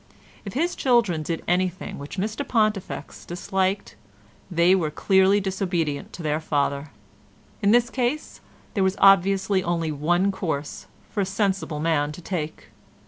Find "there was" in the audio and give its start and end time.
8.73-8.97